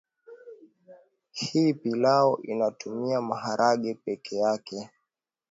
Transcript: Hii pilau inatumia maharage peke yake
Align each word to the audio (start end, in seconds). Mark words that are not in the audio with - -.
Hii 1.31 1.73
pilau 1.81 2.39
inatumia 2.43 3.21
maharage 3.21 3.93
peke 3.93 4.35
yake 4.37 4.89